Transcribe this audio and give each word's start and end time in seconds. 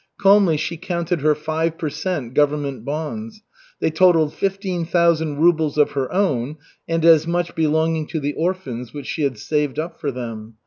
Calmly 0.17 0.57
she 0.57 0.77
counted 0.77 1.21
her 1.21 1.35
five 1.35 1.77
per 1.77 1.87
cent. 1.91 2.33
Government 2.33 2.83
bonds. 2.83 3.43
They 3.79 3.91
totalled 3.91 4.33
fifteen 4.33 4.83
thousand 4.83 5.37
rubles 5.37 5.77
of 5.77 5.91
her 5.91 6.11
own, 6.11 6.55
and 6.87 7.05
as 7.05 7.27
much 7.27 7.53
belonging 7.53 8.07
to 8.07 8.19
the 8.19 8.33
orphans, 8.33 8.95
which 8.95 9.05
she 9.05 9.21
had 9.21 9.37
saved 9.37 9.77
up 9.77 9.99
for 10.01 10.09
them. 10.09 10.55